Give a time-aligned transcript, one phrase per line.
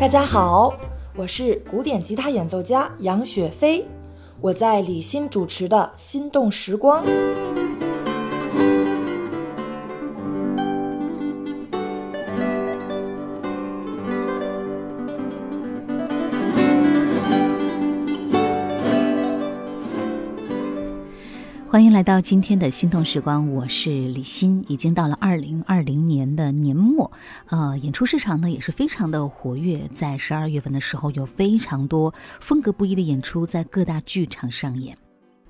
[0.00, 0.74] 大家好，
[1.16, 3.86] 我是古典吉他演奏家杨雪飞，
[4.40, 7.02] 我在李欣主持的《心动时光》。
[21.74, 24.64] 欢迎来到今天的心动时光，我是李欣。
[24.68, 27.10] 已经到了二零二零年的年末，
[27.48, 29.80] 呃，演出市场呢也是非常的活跃。
[29.92, 34.96] 在十二月份的时候，有非常多风格不一的演出在各大剧场上演。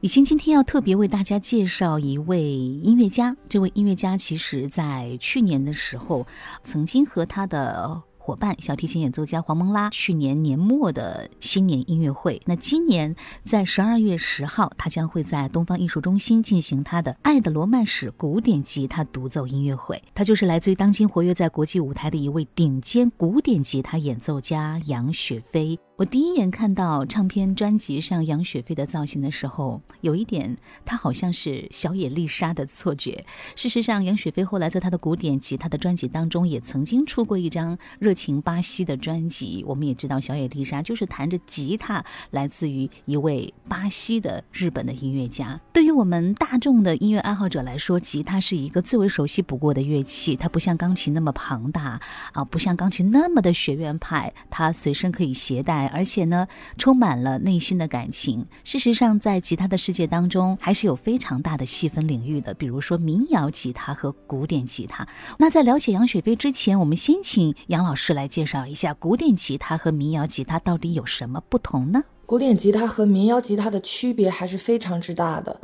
[0.01, 6.27] 李欣今天要特别为大家介绍一位音乐家，这位音乐家其实在去年的时候
[6.63, 8.03] 曾经和他的。
[8.25, 12.41] 伙伴，小提琴演奏家黄蒙拉，去年年末的新年音乐会。
[12.47, 20.03] 那今年在十二月十号，他将会在东方艺术中心进行他的《爱的罗曼史》古典吉他独奏音乐会。
[20.15, 25.79] 他就是来自于当今活跃在国际舞台的一位顶尖古典吉他演奏家杨雪飞。
[25.97, 33.25] 我第一眼看到唱片专辑上杨雪飞的造型的时候，有一点她好像是小野丽莎的错觉。
[33.55, 39.65] 事实上，杨雪飞后来在她的古典吉他的专辑当中，也曾经出过一张热情巴西的专辑。
[39.69, 45.61] 我们也知道，小野丽莎就是弹着吉他，来自于一位巴西的日本的音乐家。
[45.73, 50.35] 对于我们大众的音乐爱好者来说，吉他是一个最为熟悉不过的乐器。
[50.35, 52.01] 它不像钢琴那么庞大
[52.33, 55.84] 啊，不像钢琴那么的学院派，它随身可以携带。
[55.89, 56.47] 而且呢，
[56.79, 58.47] 充满了内心的感情。
[58.63, 65.07] 事实上，在吉他的世界当中，还是有非常大的细分领域的，比如说民谣吉他和古典吉他。
[65.39, 72.05] 那在了解杨雪飞之前，我们先请杨老师来介绍一下古典吉他和民谣吉他到底有什么不同呢？
[72.27, 75.61] 古典吉他和民谣吉他的区别还是非常之大的。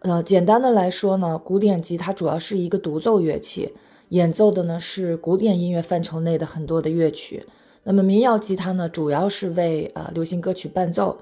[0.00, 3.72] 呃，简单的来说呢，古典吉他主要是一个独奏乐器，
[4.10, 7.46] 演奏的呢是古典音乐范畴内的很多的乐曲。
[7.84, 11.18] 那么民谣吉他呢，主要是为呃流行歌曲伴奏。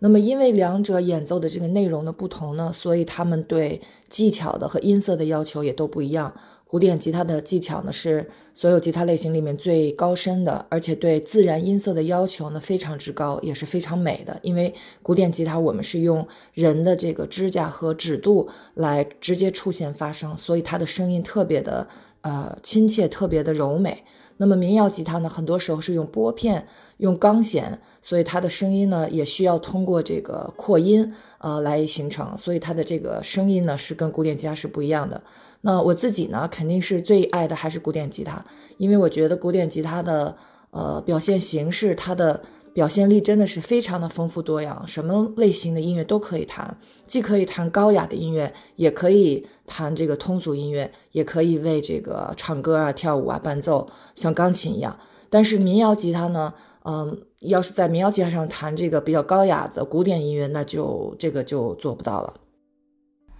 [0.00, 6.32] 那么因为两者演奏的这个内容的不同呢，所以他们对技巧的和音色的要求也都不一样。
[6.66, 14.38] 古典吉他的技巧呢是所有吉他类型里面最高深的，而且对自然音色的要求呢非常之高，也是非常美的。
[14.42, 14.72] 因为
[15.02, 21.88] 古典吉他我们是用人的这个指甲和指肚来直接触线发声，所以它的声音特别的
[22.20, 24.04] 呃亲切，特别的柔美。
[24.38, 26.66] 那么民谣吉他呢，很多时候是用拨片、
[26.96, 35.20] 用钢弦，所以它的声音呢也需要通过这个扩音呃来形成，所以它的这个声音呢是跟古典吉他是不一样的。
[35.60, 38.44] 那我自己呢肯定是最爱的还是古典吉他，
[38.78, 40.36] 因为我觉得古典吉他的
[40.70, 42.42] 呃表现形式它的。
[42.78, 46.78] 表现力真的是非常的丰富多样，什么类型的音乐都可以弹，
[47.08, 54.96] 既可以弹高雅的音乐，也可以弹这个通俗音乐，也可以为这个唱歌啊、跳舞啊伴奏，像钢琴一样。
[55.28, 62.34] 但是民谣吉他呢，嗯，要是在民谣吉他上弹这个比较高雅的古典音乐，那就这个就做不到了。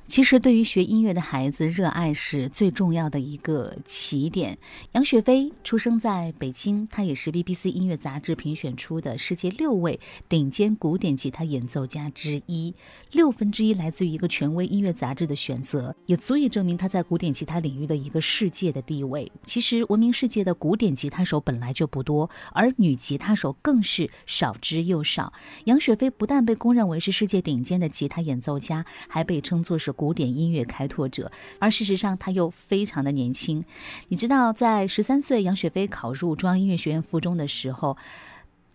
[0.08, 4.56] 其实，对于学音乐的孩子，热爱是最重要的一个起点。
[4.92, 12.74] 杨雪飞出生在北京，她也是 BBC 音乐杂志评选出的世界六位顶尖古典吉他演奏家之一。
[13.12, 19.30] 六分之一来自于一个权威音乐杂志的选择，也足以证明他在古典吉他领域的一个世界的地位。
[19.44, 25.34] 其实，闻名世界的古典吉他手本来就不多，而女吉他手更是少之又少。
[25.66, 29.94] 杨雪飞不但被公认为是世界顶尖的吉他演奏家，还被称作是。
[29.98, 33.64] 古典音乐开拓者，而事实上他又非常的年轻。
[34.06, 37.96] 你知道，在十三岁，杨雪飞考入中央音乐学院附中的时候，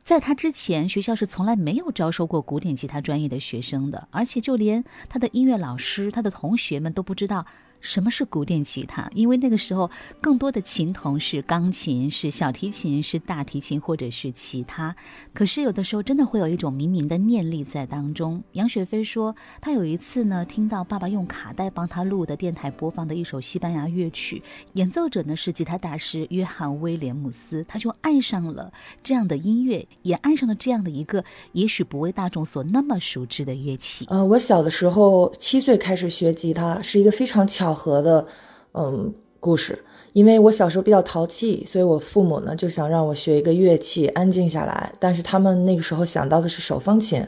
[0.04, 7.46] 在他之前，学校是从来没有招收过古典吉他专业的学生的，而且就连他的音乐老师、他的同学们都不知道。
[7.84, 9.10] 什么是古典吉他？
[9.14, 14.96] 因为那个时候更多的琴童是钢琴、是小提琴、是大提琴或者是其他。
[15.34, 18.42] 可是有的时候真的会有一种冥冥的念力在当中。
[18.54, 24.42] 杨雪飞说，他有一次呢听到爸爸用卡带帮他录的电台播放的一首西班牙乐曲，
[24.76, 28.72] 演奏者呢是吉他大师约翰威廉姆斯，他就爱上了
[29.04, 34.06] 这样的音乐，也爱上了这样的一个也许不为大众所那么熟知的乐器。
[34.10, 37.73] 呃，我小的时候七岁开始学吉他，是一个非常巧。
[37.74, 38.26] 和的，
[38.74, 39.78] 嗯，故事，
[40.14, 44.92] 因为我小时候比较淘气，所以我父母呢就想让我学一个乐器，安静下来。
[45.00, 47.26] 但是他们那个时候想到的是手风琴。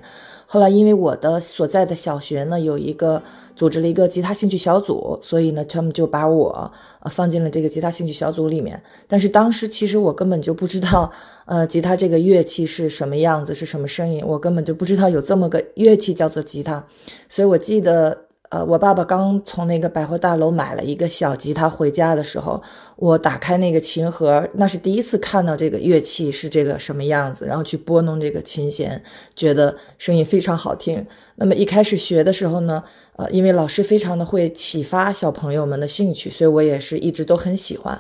[0.48, 3.22] 后来因为我的所在的小学呢有一个
[3.56, 6.72] 组织了一个吉他兴趣小组，所以呢他们就把我
[7.10, 8.80] 放进了这个吉他兴趣小组里面。
[9.08, 11.12] 但是当时其实我根本就不知道，
[11.46, 16.86] 呃，吉他这个乐器是什么样子，是什么声音，我根本就不知道有这么个乐器叫做吉他。
[17.28, 18.25] 所以我记得。
[18.50, 22.62] 呃，我爸爸刚从那个百货大楼买了一个小吉他回家的时候，
[22.96, 29.02] 我打开那个琴盒，那是第一次看到这个乐器是这个什么样子，然后去拨弄这个琴弦，
[29.36, 31.06] 觉得声音非常好听。
[31.36, 32.84] 那么一开始学的时候呢，
[33.16, 38.00] 呃，因为老师非常的会启发小朋友们的兴趣，所以我也是一直都很喜欢。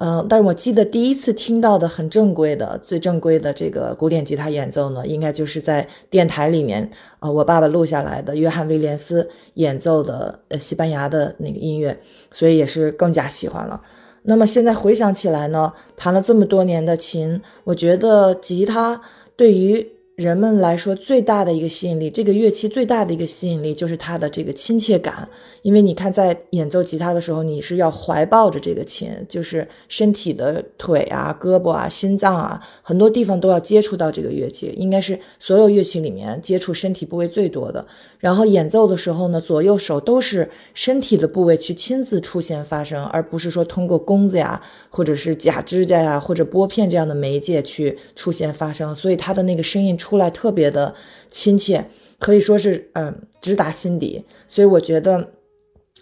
[0.00, 11.98] 嗯，但是我记得第一次听到的很正规的、最正规的这个古典吉他演奏呢，应该就是在电台里面，呃，我爸爸录下来的约翰威廉斯演奏的呃西班牙的那个音乐，
[12.30, 13.80] 所以也是更加喜欢了。
[14.22, 19.00] 那么现在回想起来呢，弹了这么多年的琴，我觉得吉他
[19.36, 19.97] 对于。
[20.18, 25.28] 人们来说最大的一个吸引力，这个乐器最大的一个吸引力就是它的这个亲切感。
[25.62, 37.86] 因为你看，在演奏吉他的时候，你是要怀抱着这个琴，就是身体的腿啊、胳膊啊、心脏啊，很多地方都要接触到这个乐器，应该是所有乐器里面接触身体部位最多的。
[38.18, 44.60] 然后演奏的时候呢，左右手都是身体的部位去亲自出现发声，而不是说通过弓子呀，
[44.90, 50.07] 或者是假指甲呀，或者拨片这样的媒介去出现发声，所以它的那个声音出。
[50.08, 50.94] 出来特别的
[51.30, 54.24] 亲切，可以说是嗯直达心底。
[54.46, 55.28] 所以我觉得，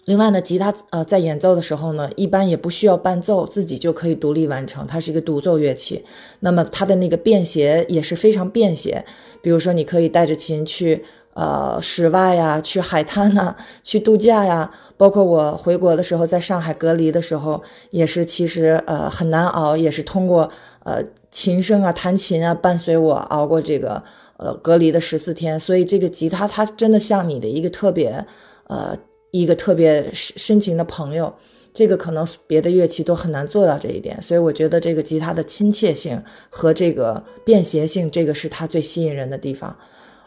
[0.05, 4.87] 另外呢，吉他呃在演奏的时候呢，一般也不需要伴奏，自己就可以独立完成。
[4.87, 6.05] 它是一个独奏乐器，
[6.39, 9.03] 那么它的那个便携也是非常便携。
[9.41, 11.03] 比如说，你可以带着琴去
[11.33, 14.71] 呃室外呀，去海滩呐，去度假呀。
[14.95, 20.49] 包括我回国的时候，在上海隔离的时候，也是其实呃很难熬，也是通过
[20.85, 21.03] 呃。
[21.37, 24.01] 琴声啊，弹琴啊，伴随我熬过这个
[24.37, 28.25] 呃隔离的十四天，所以这个吉他它真的像你的一个特别
[28.63, 28.97] 呃
[29.29, 31.31] 一个特别深情的朋友，
[31.71, 36.19] 这个可能别的乐器都很难做到这一点，所以我觉得这个吉他的亲切性
[36.49, 39.77] 和这个便携性，这个是它最吸引人的地方。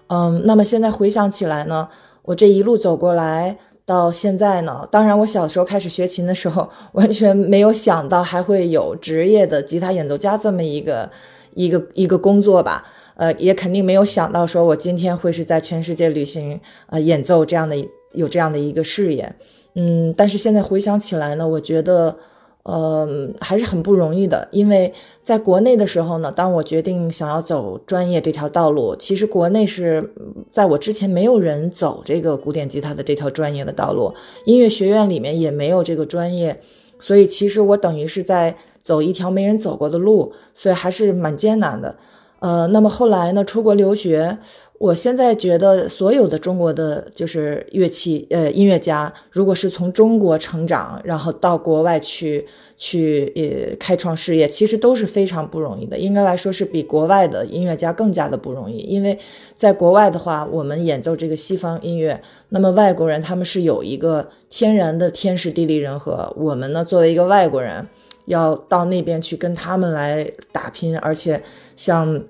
[0.06, 1.88] 嗯，那么现在回想起来呢，
[2.22, 3.58] 我这一路走过来。
[3.90, 11.10] 到现在呢，当然我小时候开始学琴的时候，完全没有想到还会有职业的吉他演奏家这么一个
[11.54, 12.84] 一个一个工作吧。
[13.16, 17.74] 呃，也肯定没有想到说我今天会是在全世界旅行，呃，演奏这样的
[18.12, 19.34] 有这样的一个事业。
[19.74, 22.16] 嗯，但是现在回想起来呢，我觉得。
[22.62, 23.08] 呃，
[23.40, 24.92] 还是很不容易的，因为
[25.22, 30.12] 在国内的时候呢，当我决定想要走专业这条道路，其实国内是
[30.52, 34.12] 在我之前没有人走这个古典吉他的这条专业的道路，
[34.44, 36.60] 音乐学院里面也没有这个专业，
[36.98, 41.96] 所以其实我等于是在走一条没人走过的路，所以还是蛮艰难的。
[42.40, 44.38] 呃，那么后来呢，出国留学。
[44.78, 52.46] 我现在觉得，所有的中国的就是乐器，呃，音乐家，如果是从中国成长，然后到国外去
[52.78, 55.98] 去呃开创事业，其实都是非常不容易的。
[55.98, 58.78] 应该来说，是比国外的音乐家更加的不容易。
[58.78, 59.18] 因为
[59.54, 67.86] 在国外的话，我们演奏这个西方音乐，那么外国人他们是有一个天然的天时地利人和，我们呢作为一个外国人，
[68.26, 71.42] 要到那边去跟他们来打拼，而且
[71.74, 72.22] 像。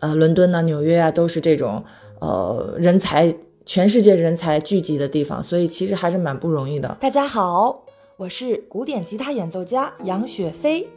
[0.00, 1.82] 呃，伦敦呐，纽约啊，都是这种
[2.20, 3.34] 呃人才，
[3.66, 6.96] 全世界人才聚集的地方，所以其实还是蛮不容易的。
[7.00, 7.82] 大家好，
[8.16, 10.88] 我是古典吉他演奏家杨雪飞，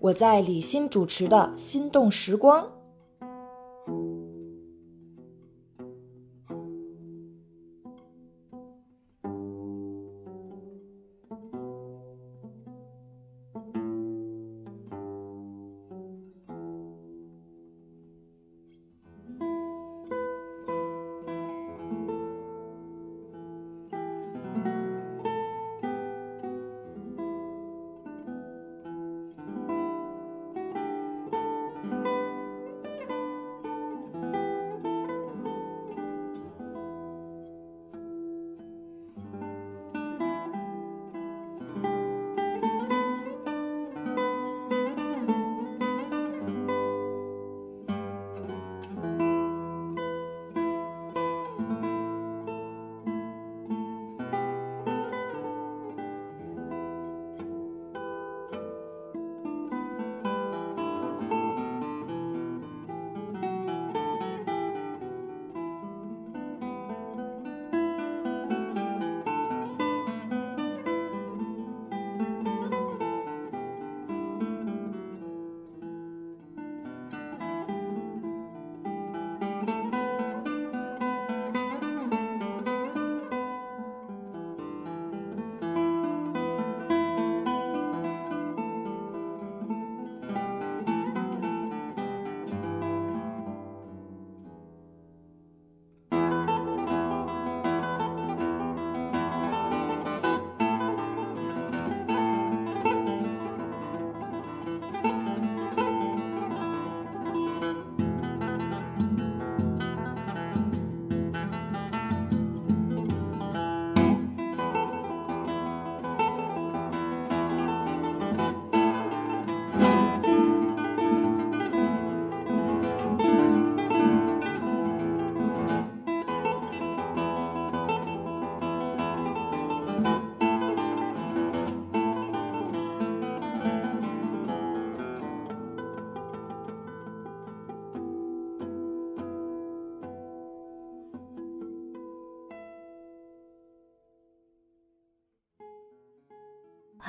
[0.00, 2.62] 我在李欣主持的《心动时光》。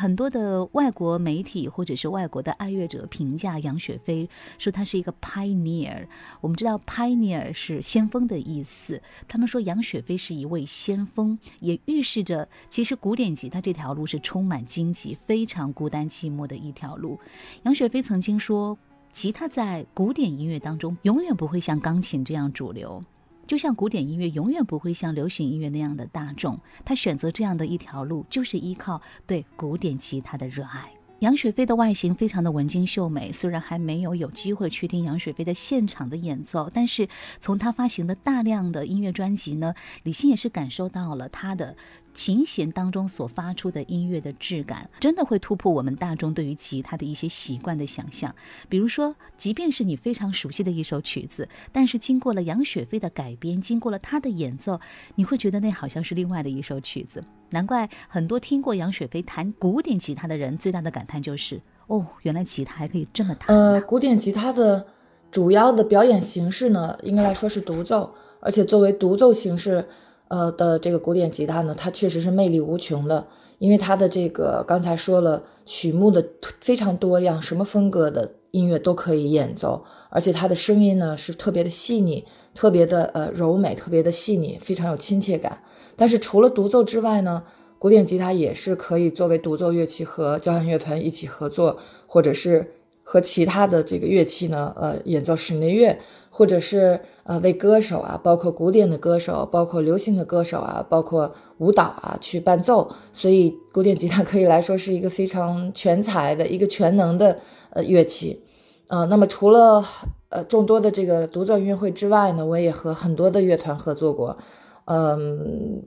[0.08, 6.08] 很多的外国媒体或者是外国的爱乐者评价杨雪飞说他是一个 pioneer。
[6.40, 17.20] 我们知道 pioneer 是先锋的意思，他们说杨雪飞是一位先锋，也预示着其实古典吉他这条路是充满荆棘、非常孤单寂寞的一条路。
[17.64, 18.78] 杨雪飞曾经说，
[19.12, 23.04] 吉他在古典音乐当中永远不会像钢琴这样主流。
[23.48, 30.92] 就像古典音乐永远不会像流行音乐那样的大众，他选择这样的一条路，就是依靠对古典吉他的热爱。
[31.20, 37.08] 杨雪飞的外形非常的文静秀美，虽然还没有有机会去听杨雪飞的现场的演奏，但是
[37.40, 39.74] 从他发行的大量的音乐专辑呢，
[40.04, 41.76] 李欣也是感受到了他的。
[42.18, 48.34] 琴弦当中所发出的音乐的质感，真的会突破我们大众对于吉他的一些习惯的想象。
[48.68, 54.82] 比如说，即便是你非常熟悉的一首曲子，但是经过了杨雪飞的改编，经过了他的演奏，
[55.14, 57.24] 你会觉得那好像是另外的一首曲子。
[57.52, 63.56] 难怪很多听过杨雪飞弹古典吉他的人，最大的感叹就是：哦，原来吉他还可以这么弹。
[63.56, 64.88] 呃，古典吉他的
[65.30, 69.88] 主要的表演形式呢，应该来说是独奏，而且作为独奏形式。
[70.30, 73.28] 呃的这个古典吉他呢，它确实是魅力无穷的，
[73.60, 76.26] 因为它的这个刚才说了曲目的
[76.62, 85.64] 非常多样，什么风格的音乐都可以演奏，而且它的声音呢是特别的细腻，特别的呃柔美，特别的细腻，非常有亲切感。
[85.96, 87.44] 但是除了独奏之外呢，
[87.80, 92.74] 古典吉他也是可以作为独奏乐器和交响乐团一起合作，或者是。
[93.10, 95.98] 和其他的这个乐器呢，呃，演奏室内乐，
[96.30, 108.44] 或者是呃为歌手啊，包括古典的歌手，包括流行的歌手啊，包括舞蹈啊去伴奏，所以古典吉他可以来说是一个非常全才的一个全能的呃乐器，
[108.90, 109.82] 呃，那么除了
[110.28, 114.38] 呃众多的这个独奏音乐会之外呢，我也和很多的乐团合作过，
[114.84, 115.82] 嗯。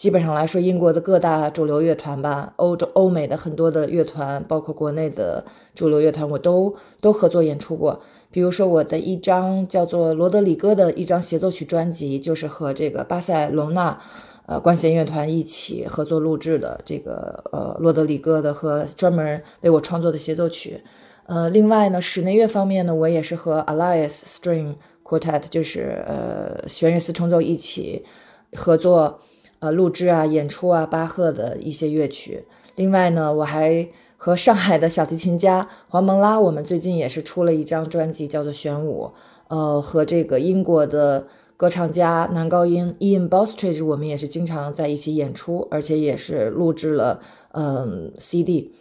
[0.00, 8.00] 基本上来说，英国的各大主流乐团吧，欧洲、欧美的很多的乐团，包括国内的主流乐团，我都都合作演出过。
[8.30, 14.00] 比如说，我的一张叫做《罗德里戈》的一张协奏曲专辑，就是和这个巴塞隆纳
[14.46, 20.82] 呃管弦乐团一起合作录制的这个呃罗德里戈的和专门为我创作的协奏曲。
[21.26, 28.06] 呃，另外呢，室内乐方面呢，我也是和 Alias String Quartet，就是呃弦乐四重奏一起
[28.54, 29.20] 合作。
[29.60, 32.44] 呃，录制啊，演出啊，巴赫的一些乐曲。
[32.76, 39.10] 另外呢，我还和上海的小提琴家黄蒙拉，我们最近也是出了一张专辑，叫做《玄武》。
[39.48, 41.26] 呃，和这个英国的
[41.58, 47.20] 歌唱家男高音 Ian Bostridge，我们也是经常在一起演出，而且也是录制了
[47.52, 48.72] 嗯 CD。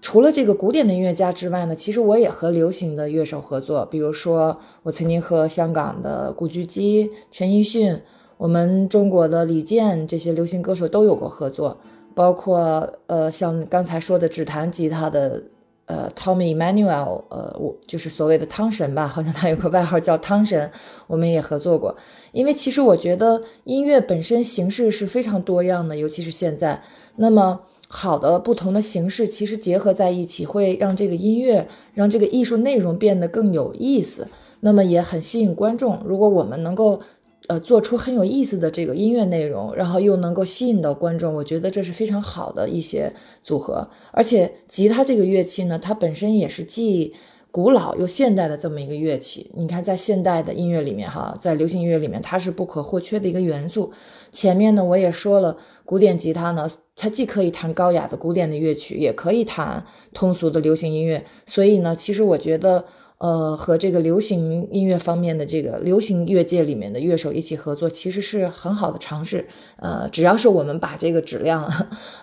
[0.00, 8.00] 除了这个古典的音乐家之外呢，其实我也和流行的乐手合作，比如说我曾经和香港的古巨基、陈奕迅。
[8.38, 11.76] 我们中国的李健这些流行歌手都有过合作，
[12.14, 15.42] 包括呃像刚才说的只弹吉他的
[15.86, 20.70] 呃 Tommy Emmanuel，呃我就是所谓的汤神吧，好像他有个外号叫汤神，
[21.08, 21.94] 我们也合作过。
[22.32, 26.80] 因为其实我觉得音乐本身形式是非常多样的，尤其是现在，
[27.16, 34.28] 那么好的不同的形式其实结合在一起，会让这个音乐让这个艺术内容变得更有意思，
[34.60, 36.00] 那么也很吸引观众。
[36.04, 37.00] 如果我们能够
[37.48, 43.10] 呃，做出很有意思的这个音乐内容，然后又能够吸引到观众，我觉得这是非常好的一些
[43.42, 43.88] 组合。
[44.12, 47.14] 而且吉他这个乐器呢，它本身也是既
[47.50, 49.50] 古老又现代的这么一个乐器。
[49.54, 53.90] 你看，在现代的音乐里面，哈，在流行音乐里面，它是不可或缺的一个元素。
[54.30, 61.24] 前面呢，我也说了，古典吉他呢，它既可以弹高雅的古典的乐曲，也可以弹通俗的流行音乐。
[61.46, 62.84] 所以呢，其实我觉得。
[63.18, 69.48] 呃，和这个流行音乐方面的这个流行乐界里面的乐手一起合作，其实是很好的尝试。
[69.76, 71.68] 呃，只要是我们把这个质量，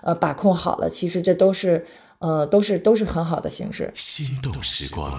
[0.02, 1.86] 呃，把控好了，其实这都是，
[2.20, 3.92] 呃，都是都是很好的形式。
[3.94, 5.12] 心动时光。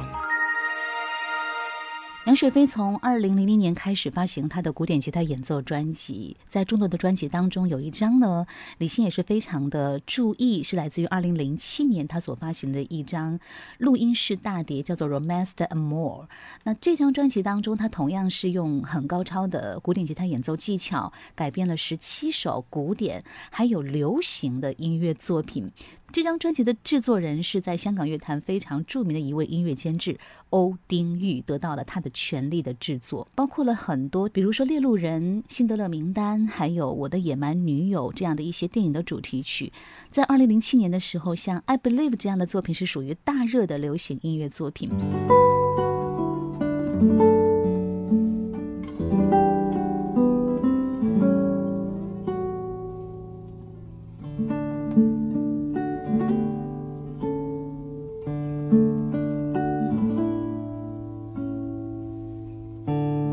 [2.26, 8.44] 杨雪飞从二零零零年开始发行他的古典吉他演奏专辑，在众多的专辑当中，有一张呢，
[8.78, 13.38] 李欣也是非常的注意，是来自于二零零七年他所发行的一张
[13.78, 16.24] 录音室大碟，叫做《Romance and More》。
[16.64, 25.70] 那这张专辑当中，他同样是用很高超的古典吉他演奏技巧，改编了十七首古典还有流行的音乐作品。
[26.12, 30.18] 这张专辑的制作人是在香港乐坛非常著名的一位音乐监制
[30.50, 39.72] 欧丁玉，得到了他的全力的制作，包括了很多，比如说《猎鹿人》《辛德勒名单》，还有《我的野蛮女友》这样的一些电影的主题曲。
[40.10, 44.88] 在二零零七年的时候，像《I Believe》这样的作品是属于大热的流行音乐作品。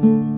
[0.04, 0.33] 大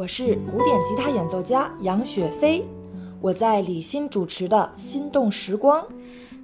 [0.00, 2.64] 我是古典吉他演奏家杨雪飞，
[3.20, 5.82] 我在李欣主持的《心动时光》。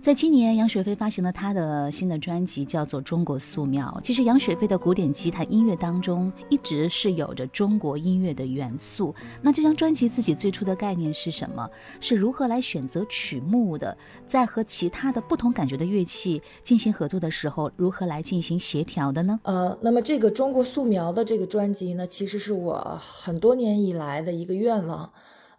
[0.06, 3.92] 在今年，杨雪飞发行了她的新的专辑，叫做《中国素描》。
[4.06, 9.12] 其实，杨雪飞的古典吉他音乐当中，一直是有着中国音乐的元素。
[9.42, 11.68] 那这张专辑自己最初的概念是什么？
[11.98, 13.98] 是如何来选择曲目的？
[14.28, 19.40] 在和其他的不同感觉的乐器进行合作的时候，如何来进行协调的呢？
[19.42, 25.10] 呃，那么这个《中国素描》的这个专辑呢，其实是我很多年以来的一个愿望。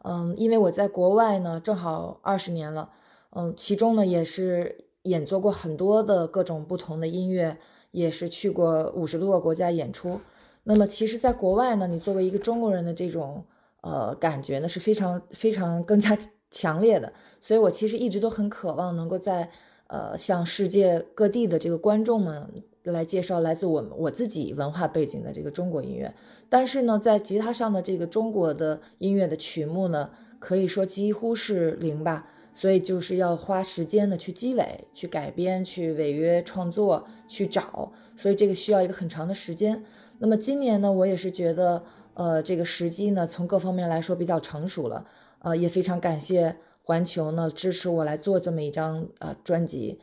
[0.03, 2.87] 嗯，因为我在国外呢，正好二十年了。
[3.39, 7.59] 嗯，其中呢也是演奏过很多的各种不同的音乐，
[7.91, 10.19] 也是去过五十多个国家演出。
[10.63, 13.45] 那么其实，在国外呢，你作为一个中国人的这种
[13.81, 16.17] 呃感觉呢是非常非常更加
[16.49, 17.13] 强烈的。
[17.39, 19.51] 所以我其实一直都很渴望能够在
[19.85, 26.11] 呃向世界各地的这个观众们来介绍来自我我自己文化背景的这个中国音乐。
[26.49, 32.31] 但是呢，在吉他上的这个中国的音乐的曲目呢，可以说几乎是零吧。
[32.59, 39.85] 所以就是要花时间的去积累、去改编、去违约创作、去找，所以这个需要一个很长的时间。
[40.17, 41.83] 那么今年呢，我也是觉得，
[42.15, 45.05] 呃，这个时机呢，从各方面来说比较成熟了，
[45.43, 49.99] 呃，也非常感谢环球呢支持我来做这么一张呃专辑。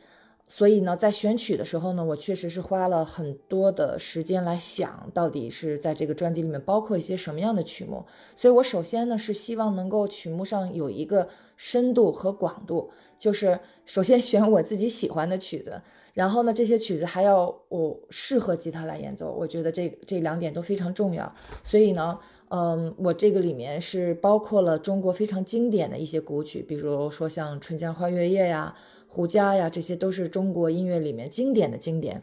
[0.47, 8.05] 所以呢，在选曲的时候呢，我确实是花了很多的时间来想到底是在这个专辑里面包括一些什么样的曲目。
[8.37, 11.27] 所以我首先呢是希望能够曲目上有一个
[11.57, 15.81] 深度和广度，就是首先 选我自己喜欢的曲子，
[16.13, 21.33] 然后呢这些曲子还要我适合吉他来演奏，我觉得这这两点都非常重要。
[21.63, 28.75] 所以呢，嗯，我这个里面是包括了中国非常经典的一些古曲，比如说像《春江花月夜》呀。
[29.15, 32.21] 胡笳呀，这些都是中国音乐里面经典的经典。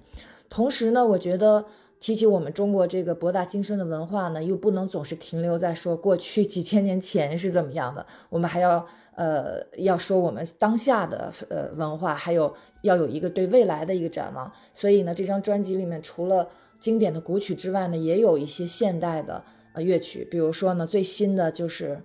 [0.50, 1.64] 同时呢，我觉得
[1.98, 14.52] 提起我们中国这个博大精深的文化呢，又不能总是停留在说过去几千年前是怎么样的，我们还要呃要说我们当下的呃文化，还有要有一个对未来的一个展望。
[14.74, 16.46] 所以呢，这张专辑里面除了
[16.78, 22.02] 经典的古曲之外呢，也有一些现代的呃乐曲，比如说呢，最新的就是。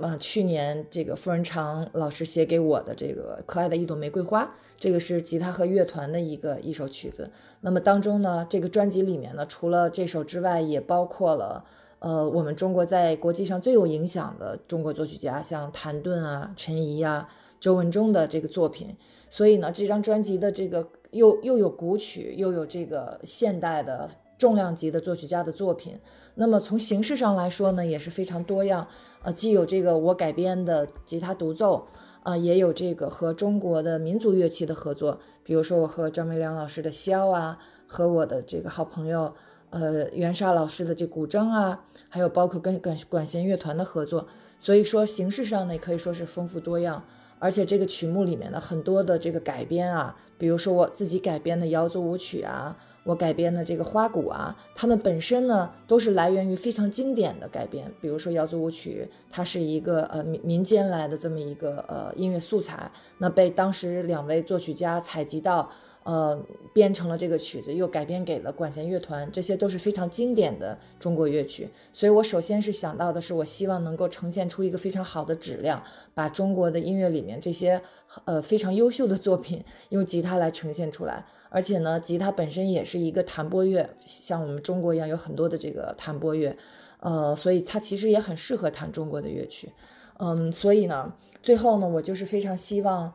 [0.00, 7.30] 呃，去年这个傅仁长老师写给我的这个可爱的一朵玫瑰花，这个是吉他和乐团的一个一首曲子。
[7.60, 11.64] 那么当中呢，这个专辑里面呢，除了这首之外，也包括了
[11.98, 18.96] 呃，我们中国在国际上最有影响的中国作曲家，像谭盾啊、陈怡啊、周文中的这个作品。
[19.28, 24.08] 所以呢，这张专辑的这个又又有古曲，又有这个现代的。
[24.38, 25.98] 重量级的作曲家的作品，
[26.36, 28.86] 那么从形式上来说呢，也是非常多样。
[29.22, 31.88] 呃，既有这个我改编的吉他独奏，
[32.22, 39.34] 啊，也有这个和中国的民族乐器的合作，比如说我和张梅良老师的箫啊，和我的这个好朋友
[39.70, 44.28] 呃袁沙老师的这古筝啊，还有包括跟管管弦乐团的合作。
[44.60, 47.02] 所以说形式上呢，也可以说是丰富多样。
[47.40, 52.76] 而且这个曲目里面的很多的这个改编啊，比如说我自己改编的瑶族舞曲啊。
[53.08, 65.70] 我改编的这个花鼓啊，它们本身呢都是来源于非常经典的改编，比如说瑶族舞曲，它是一个呃民民间来的这么一个呃音乐素材，那被当时两位作曲家采集到，
[66.08, 66.42] 呃，
[66.72, 71.68] 编成了这个曲子，又改编给了管弦乐团，这些都是非常经典的中国乐曲。
[71.92, 75.82] 所以我首先是想到的是，我希望能够呈现出一个非常好的质量，
[76.14, 77.82] 把中国的音乐里面这些
[78.24, 81.26] 呃非常优秀的作品用吉他来呈现出来。
[81.50, 86.56] 而且呢，吉他本身也是一个弹拨乐，像我们中国一样有很多的这个弹拨乐，
[87.00, 89.70] 呃，所以它其实也很适合弹中国的乐曲。
[90.18, 93.12] 嗯，所以呢，最后呢，我就是非常希望。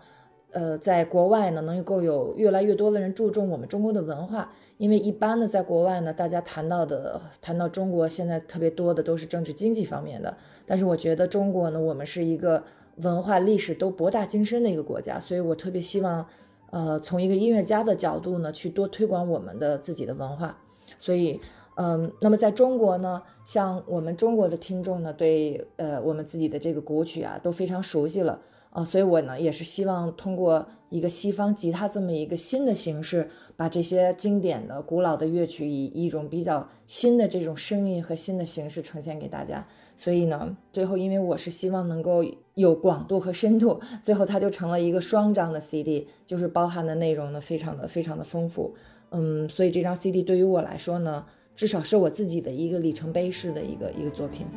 [0.53, 10.37] 呃，在国外呢，能够有越来越多的人注重我们中国的文化，因为一般的在国外呢，大家谈到的谈到中国，现在特别多的都是政治经济方面的。
[10.65, 12.63] 但是我觉得中国呢，我们是一个
[12.97, 16.25] 文化历史都博大精深的一个国家，所以我特别希望，
[16.69, 20.59] 呃，从一个音乐家的角度呢，去多推广我们的自己的文化。
[20.99, 21.41] 所以，
[21.77, 28.39] 嗯，那么在中国呢，像我们中国的听众呢，对呃我们自己的这个古曲啊，都非常熟悉了。
[28.73, 39.65] 啊，所以我呢也是希望通过一个西方吉他这么一个新的形式，把这些经典的、古老的乐曲以一种比较新的这种声音和新的形式呈现给大家。
[39.95, 48.73] 所以呢，最后因为我是希望能够有广度和深度，最后它就成了一个双张的 CD，就是包含的内容呢非常的非常的丰富。
[49.11, 51.23] 嗯，所以这张 CD 对于我来说呢，
[51.55, 54.47] 至少是我自己的一个里程碑式的一个一个作品。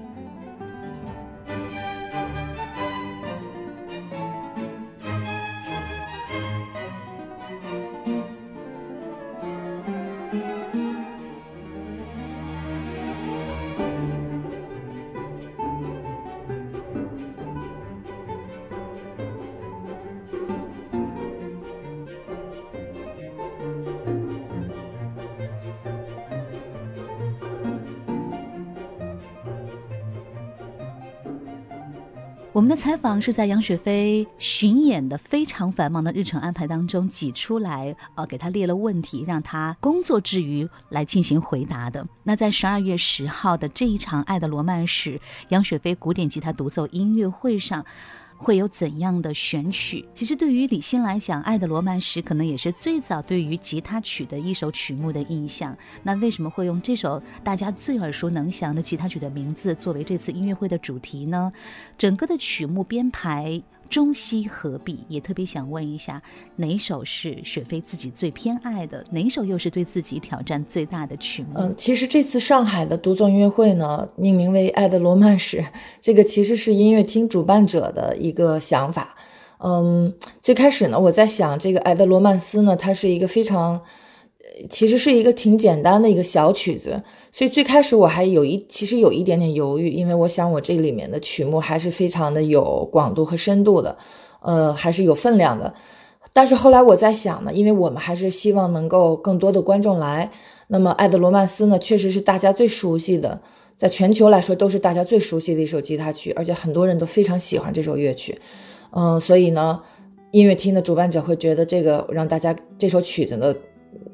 [32.56, 42.02] 我们的采访是在杨雪飞巡演的非常繁忙的日程安排当中挤出来，呃，给他列了问题，让他工作之余来进行回答的。
[42.22, 45.18] 那在十二月十号的这一场《爱的罗曼史》
[45.50, 47.84] 杨雪飞古典吉他独奏音乐会上。
[48.36, 50.06] 会有怎样的选曲？
[50.12, 55.76] 其实对于李欣来讲，《爱的罗曼史》可能也是最早对于吉他曲的一首曲目的印象。
[56.02, 61.50] 那为什么会用这首大家最耳熟能详的吉他曲的名字作为这次音乐会的主题呢？
[61.96, 63.62] 整个的曲目编排。
[63.88, 66.22] 中西合璧，也特别想问一下，
[66.56, 69.04] 哪首是雪飞自己最偏爱的？
[69.10, 71.48] 哪首又是对自己挑战最大的曲目？
[71.54, 75.58] 嗯，其实这次上海的独奏音乐会呢，命名为《爱的罗曼史》，
[76.00, 79.16] 这个其实是音乐厅主办者的一个想法。
[79.58, 83.82] 嗯，最开始呢，我在想这个《爱的罗曼斯》呢，它是一个非常。
[84.70, 93.98] 其实是一个挺简单的一个小曲子，所以最开始我还有一其实有一点点犹豫，因为我想我这里面的曲目还是非常的有广度和深度的，
[94.40, 95.74] 呃，还是有分量的。
[96.32, 100.30] 但是后来我在想呢，因为我们还是希望能够更多的观众来，
[100.68, 103.40] 那么《爱德罗曼斯》呢，确实是大家最熟悉的，
[103.76, 108.38] 在全球来说都是大家最熟悉的一首吉他曲，而且很多人都非常喜欢这首乐曲，
[108.90, 109.80] 嗯，所以呢，
[110.30, 113.54] 音乐厅的主办者会觉得这个让大家这首曲子呢。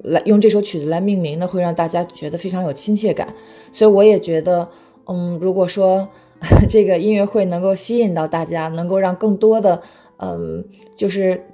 [0.02, 3.34] 来用这首曲子来命名呢，会让大家觉得非常有亲切感，
[3.72, 4.68] 所以我也觉得，
[5.06, 6.08] 嗯，如果说
[6.68, 9.82] 这个音乐会能够吸引到大家，能够让更多的，
[10.18, 10.64] 嗯，
[10.96, 11.46] 就是。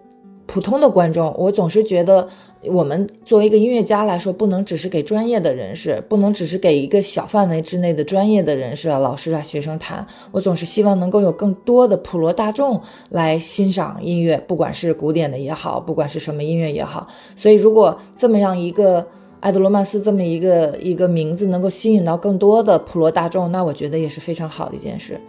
[0.48, 2.26] 普通的观众，我总是觉得，
[2.64, 10.06] 我们作为一个音乐家来说，不能只是给专业的人士，不能只是给一个小范围之内的专业的人士啊、老师啊、学生弹。
[10.32, 12.80] 我总是希望能够有更多的普罗大众
[13.10, 17.06] 来欣赏音乐，不管是古典的也好，不管是什么音乐也好。
[17.36, 19.06] 所以，如果这么样一个
[19.40, 25.20] 爱德罗曼斯这么一个一个名字能够吸引到更多的普罗大众，那我觉得也是非常好的一件事。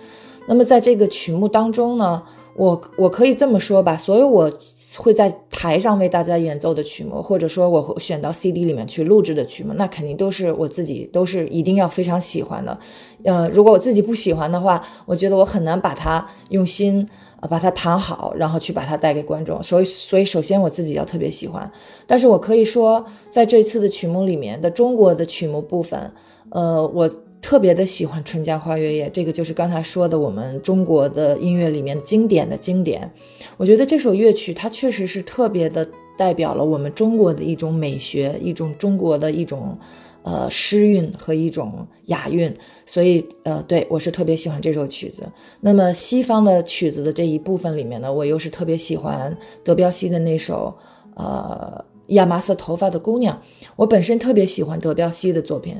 [0.47, 2.23] 那么，在这个曲目当中呢，
[2.55, 4.49] 我我可以这么说吧，所有我。
[4.97, 12.79] 会在台上为大家演奏的曲目，或者说我选到 CD 里面去录制的曲目，那肯定都是我自己都是一定要非常喜欢的。
[13.23, 17.07] 呃，如果我自己不喜欢的话，我觉得我很难把它用心
[17.41, 19.61] 呃把它弹好，然后去把它带给观众。
[19.61, 21.71] 所以，所以首先我自己要特别喜欢。
[22.07, 26.11] 但是我可以说，在这次的曲目里面的中国的曲目部分，
[26.49, 27.11] 呃，我。
[27.41, 33.11] 特别的喜欢《春江花月夜》，这个就是刚才说的我们中国的音乐里面经典的经典。
[33.57, 39.77] 我觉得这首乐曲它确实是特别的代表了我们中国的一种美学，一种中国的一种
[40.23, 42.53] 呃诗韵和一种雅韵。
[42.85, 45.23] 所以呃，对我是特别喜欢这首曲子。
[45.61, 50.77] 那么西方的曲子的这一部分里面呢，我又是特别喜欢德彪西的那首
[51.15, 51.85] 呃。
[52.09, 53.39] 亚麻色头发的姑娘，
[53.75, 55.77] 我本身特别喜欢德彪西的作品，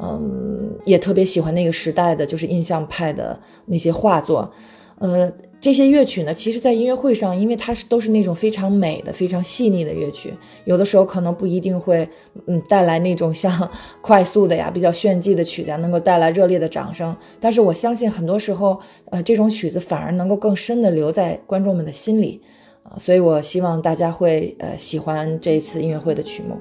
[0.00, 4.50] 嗯，也特别喜欢那个时代的就是印象派的那些画作，
[4.98, 10.32] 呃，这些乐曲呢，其实，在音乐会上，因为它是都是那种非常美的、非常细腻的乐曲，
[10.64, 12.08] 有的时候可能不一定会，
[12.46, 13.68] 嗯，带来那种像
[14.00, 17.16] 快速的呀、比较炫技的曲子，能够带来热烈的掌声。
[17.40, 18.78] 但是我相信，很多时候，
[19.10, 22.40] 呃，这种曲子反而能够更深的留在观众们的心里，
[22.84, 26.56] 啊，所以我希望大家会，呃，喜欢这一次音乐会的曲目。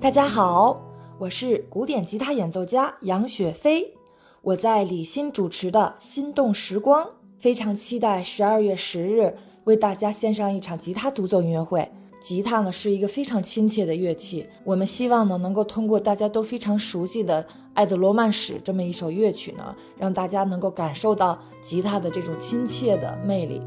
[0.00, 0.80] 大家好，
[1.18, 3.92] 我是古典吉他演奏家杨雪飞。
[4.40, 7.04] 我在李欣主持的《心动时光》，
[7.38, 11.86] 非常期待十二月十日为大家献上一场吉他独奏音乐会。
[12.18, 23.60] 吉他呢是一个非常亲切的乐器，我们希望呢能够通过大家都非常熟悉的《爱的罗曼史》这么一首乐曲呢，让大家能够感受到吉他的这种亲切的魅力。